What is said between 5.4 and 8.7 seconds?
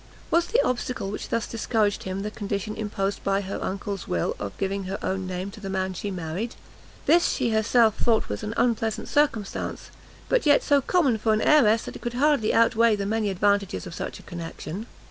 to the man she married? this she herself thought was an